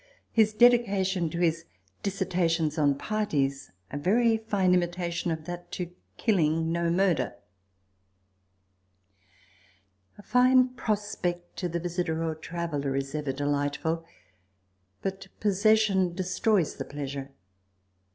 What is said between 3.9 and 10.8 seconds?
a very fine imitation of that to" Killing no Murder." A fine